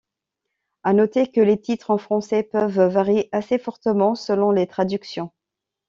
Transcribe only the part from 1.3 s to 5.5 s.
les titres en français peuvent varier assez fortement selon les traductions.